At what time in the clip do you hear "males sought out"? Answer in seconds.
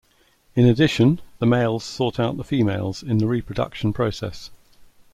1.45-2.35